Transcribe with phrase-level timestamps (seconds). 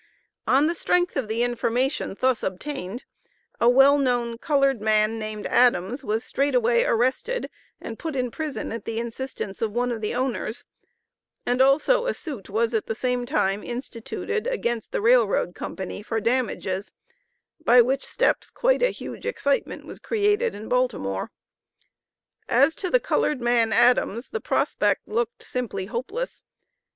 [0.47, 3.03] On the strength of the information thus obtained,
[3.59, 8.85] a well known colored man, named Adams, was straightway arrested and put in prison at
[8.85, 10.65] the instance of one of the owners,
[11.45, 16.01] and also a suit was at the same time instituted against the Rail Road Company
[16.01, 16.91] for damages
[17.63, 21.29] by which steps quite a huge excitement was created in Baltimore.
[22.49, 26.43] As to the colored man Adams, the prospect looked simply hopeless.